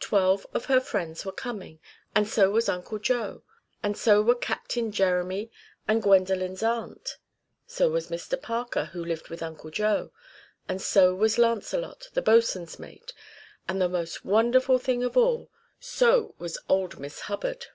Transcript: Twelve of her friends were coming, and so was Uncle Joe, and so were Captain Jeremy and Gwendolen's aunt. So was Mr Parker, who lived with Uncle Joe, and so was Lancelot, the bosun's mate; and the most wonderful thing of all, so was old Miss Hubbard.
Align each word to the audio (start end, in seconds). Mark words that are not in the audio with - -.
Twelve 0.00 0.46
of 0.54 0.64
her 0.72 0.80
friends 0.80 1.26
were 1.26 1.32
coming, 1.32 1.80
and 2.14 2.26
so 2.26 2.50
was 2.50 2.66
Uncle 2.66 2.98
Joe, 2.98 3.42
and 3.82 3.94
so 3.94 4.22
were 4.22 4.34
Captain 4.34 4.90
Jeremy 4.90 5.50
and 5.86 6.02
Gwendolen's 6.02 6.62
aunt. 6.62 7.18
So 7.66 7.90
was 7.90 8.08
Mr 8.08 8.40
Parker, 8.40 8.86
who 8.86 9.04
lived 9.04 9.28
with 9.28 9.42
Uncle 9.42 9.70
Joe, 9.70 10.12
and 10.66 10.80
so 10.80 11.14
was 11.14 11.36
Lancelot, 11.36 12.08
the 12.14 12.22
bosun's 12.22 12.78
mate; 12.78 13.12
and 13.68 13.78
the 13.78 13.86
most 13.86 14.24
wonderful 14.24 14.78
thing 14.78 15.04
of 15.04 15.14
all, 15.14 15.50
so 15.78 16.34
was 16.38 16.56
old 16.70 16.98
Miss 16.98 17.20
Hubbard. 17.28 17.66